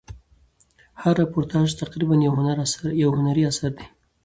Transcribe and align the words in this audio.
هر 1.01 1.13
راپورتاژ 1.21 1.67
تقریبآ 1.81 2.15
یو 3.07 3.11
هنري 3.19 3.43
اثر 3.51 3.69
دئ. 3.77 3.85